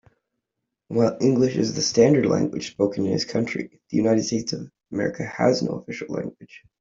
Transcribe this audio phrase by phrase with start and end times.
[0.87, 5.21] While English is the standard language spoken in his country, the United States of America
[5.23, 6.63] has no official language.